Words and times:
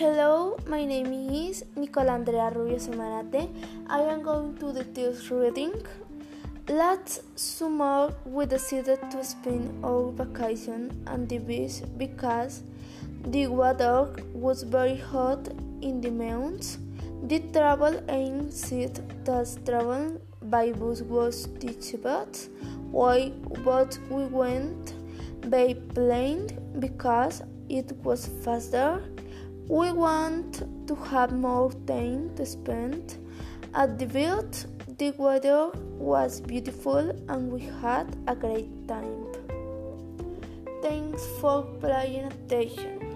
Hello, 0.00 0.56
my 0.66 0.82
name 0.86 1.12
is 1.30 1.62
Nicola 1.76 2.12
Andrea 2.12 2.50
Rubio 2.54 2.78
Semanate. 2.78 3.50
I 3.86 4.00
am 4.00 4.22
going 4.22 4.56
to 4.56 4.72
the 4.72 4.82
this 4.82 5.30
reading. 5.30 5.74
Let's 6.70 7.20
sum 7.36 7.82
up. 7.82 8.26
we 8.26 8.46
decided 8.46 8.98
to 9.10 9.22
spend 9.22 9.84
our 9.84 10.10
vacation 10.10 11.04
on 11.06 11.26
the 11.26 11.36
beach 11.36 11.82
because 11.98 12.62
the 13.26 13.48
weather 13.48 14.08
was 14.32 14.62
very 14.62 14.96
hot 14.96 15.46
in 15.82 16.00
the 16.00 16.10
mountains. 16.10 16.78
The 17.24 17.40
travel 17.52 18.02
and 18.08 18.50
seat 18.50 19.02
that 19.26 19.58
travel 19.66 20.18
by 20.44 20.72
bus 20.72 21.02
was 21.02 21.46
teachable. 21.58 22.26
Why? 22.90 23.32
But 23.62 23.98
we 24.08 24.24
went 24.24 24.94
by 25.50 25.74
plane 25.94 26.48
because 26.78 27.42
it 27.68 27.92
was 28.02 28.30
faster. 28.42 29.02
We 29.70 29.92
want 29.92 30.64
to 30.88 30.96
have 30.96 31.30
more 31.30 31.70
time 31.86 32.34
to 32.34 32.44
spend 32.44 33.14
at 33.72 34.00
the 34.00 34.06
beach. 34.06 34.66
The 34.98 35.12
weather 35.16 35.70
was 35.96 36.40
beautiful 36.40 37.10
and 37.28 37.52
we 37.52 37.60
had 37.80 38.16
a 38.26 38.34
great 38.34 38.88
time. 38.88 39.26
Thanks 40.82 41.24
for 41.40 41.62
paying 41.80 42.24
attention. 42.24 43.09